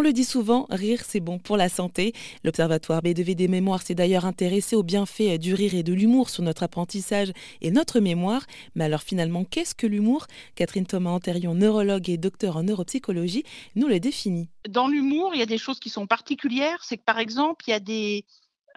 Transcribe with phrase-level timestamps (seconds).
[0.00, 2.14] On le dit souvent, rire c'est bon pour la santé.
[2.42, 6.42] L'Observatoire B2V des mémoires s'est d'ailleurs intéressé aux bienfaits du rire et de l'humour sur
[6.42, 8.46] notre apprentissage et notre mémoire.
[8.74, 10.26] Mais alors finalement, qu'est-ce que l'humour?
[10.54, 13.44] Catherine Thomas-Antérion, neurologue et docteur en neuropsychologie,
[13.76, 14.48] nous le définit.
[14.70, 16.82] Dans l'humour, il y a des choses qui sont particulières.
[16.82, 18.24] C'est que par exemple, il y a des,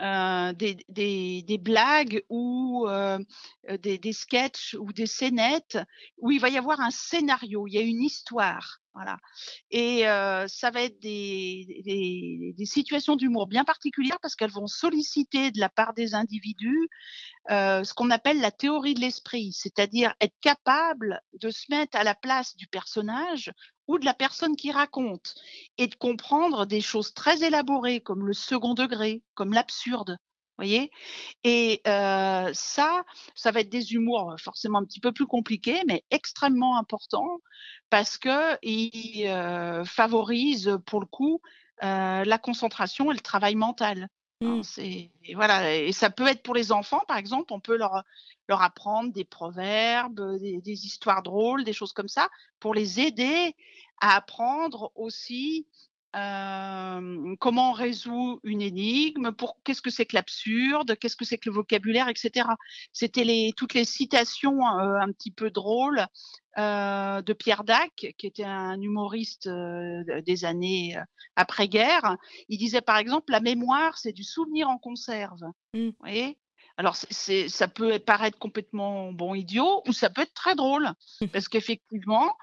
[0.01, 3.17] euh, des, blagues ou euh,
[3.79, 5.77] des, des sketchs ou des scénettes
[6.17, 8.81] où il va y avoir un scénario, il y a une histoire.
[8.93, 9.17] Voilà.
[9.71, 10.03] Et
[10.47, 15.69] ça va être des, des, situations d'humour bien particulières parce qu'elles vont solliciter de la
[15.69, 16.89] part des individus
[17.49, 22.13] ce qu'on appelle la théorie de l'esprit, c'est-à-dire être capable de se mettre à la
[22.13, 23.51] place du personnage
[23.87, 25.35] ou de la personne qui raconte
[25.77, 30.17] et de comprendre des choses très élaborées comme le second degré, comme l'absurde.
[30.57, 30.91] Voyez?
[31.43, 33.03] Et euh, ça,
[33.33, 37.39] ça va être des humours forcément un petit peu plus compliqués, mais extrêmement importants
[37.89, 41.41] parce que ils euh, favorisent pour le coup
[41.83, 44.07] euh, la concentration et le travail mental.
[44.41, 44.63] Hein, mmh.
[44.63, 48.03] c'est voilà, et ça peut être pour les enfants, par exemple, on peut leur
[48.49, 53.55] leur apprendre des proverbes, des, des histoires drôles, des choses comme ça, pour les aider
[54.01, 55.65] à apprendre aussi
[56.13, 61.49] comment on résout une énigme, pour qu'est-ce que c'est que l'absurde, qu'est-ce que c'est que
[61.49, 62.47] le vocabulaire, etc.
[62.91, 66.05] C'était les, toutes les citations un petit peu drôles
[66.57, 70.95] de Pierre Dac, qui était un humoriste des années
[71.35, 72.17] après-guerre.
[72.47, 75.41] Il disait par exemple, la mémoire, c'est du souvenir en conserve.
[75.73, 75.87] Mmh.
[75.87, 76.37] Vous voyez?
[76.77, 80.91] Alors, c'est, ça peut paraître complètement bon idiot ou ça peut être très drôle
[81.33, 82.35] parce qu'effectivement,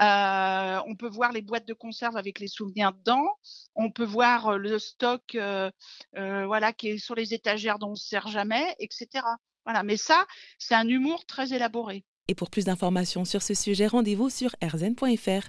[0.00, 3.26] euh, on peut voir les boîtes de conserve avec les souvenirs dedans.
[3.74, 5.70] On peut voir euh, le stock, euh,
[6.14, 9.24] voilà, qui est sur les étagères dont on ne se sert jamais, etc.
[9.64, 9.82] Voilà.
[9.82, 10.26] Mais ça,
[10.58, 12.04] c'est un humour très élaboré.
[12.28, 15.44] Et pour plus d'informations sur ce sujet, rendez-vous sur rzn.fr.